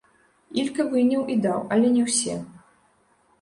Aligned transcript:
Ілька 0.61 0.85
выняў 0.93 1.21
і 1.33 1.35
даў, 1.43 1.59
але 1.77 1.93
не 1.99 2.07
ўсе. 2.07 2.35